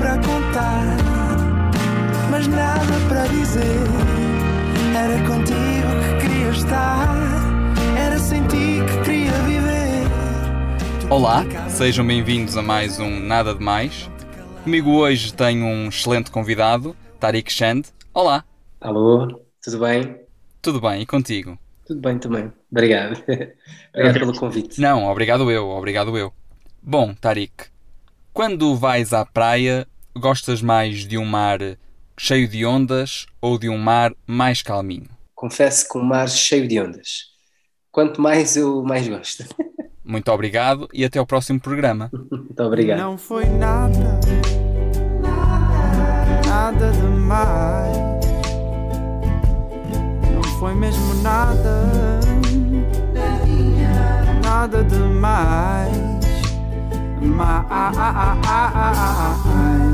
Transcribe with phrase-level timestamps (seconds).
[0.00, 0.96] para contar,
[2.30, 3.60] mas nada para dizer.
[4.96, 7.06] Era contigo que queria estar,
[7.98, 10.06] era sem ti que queria viver.
[11.10, 14.10] Olá, sejam bem-vindos a mais um Nada de Mais.
[14.64, 17.82] Comigo hoje tenho um excelente convidado, Tariq Shand.
[18.14, 18.42] Olá,
[18.80, 20.16] Alô, tudo bem?
[20.62, 21.02] tudo bem?
[21.02, 21.58] E contigo?
[21.86, 22.50] Tudo bem também.
[22.72, 23.22] Obrigado.
[23.92, 24.80] Obrigado pelo convite.
[24.80, 26.32] Não, obrigado eu, obrigado eu.
[26.82, 27.52] Bom, Tariq,
[28.32, 29.86] quando vais à praia,
[30.16, 31.58] gostas mais de um mar
[32.18, 35.08] cheio de ondas ou de um mar mais calminho?
[35.34, 37.30] Confesso que um mar cheio de ondas.
[37.90, 39.44] Quanto mais eu mais gosto.
[40.04, 42.10] Muito obrigado e até ao próximo programa.
[42.12, 42.98] Muito obrigado.
[42.98, 44.20] Não foi nada,
[46.46, 47.96] nada demais.
[50.34, 51.88] Não foi mesmo nada,
[54.42, 55.79] nada demais.
[57.80, 59.89] ah ah ah ah ah ah, ah, ah.